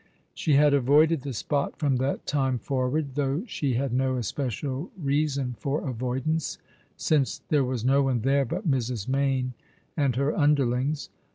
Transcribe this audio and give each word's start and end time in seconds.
She 0.33 0.53
had 0.53 0.73
avoided 0.73 1.21
the 1.21 1.31
spot 1.31 1.77
from 1.77 1.97
that 1.97 2.25
time 2.25 2.57
forward, 2.57 3.13
though 3.13 3.43
she 3.45 3.75
had 3.75 3.93
no 3.93 4.17
especial 4.17 4.89
reason 4.99 5.53
for 5.59 5.87
avoidance, 5.87 6.57
since 6.97 7.43
there 7.49 7.63
was 7.63 7.85
no 7.85 8.01
one 8.01 8.21
there 8.21 8.45
but 8.45 8.67
Mrs. 8.67 9.07
IMayne 9.07 9.51
and 9.95 10.15
her 10.15 10.35
underlings. 10.35 11.09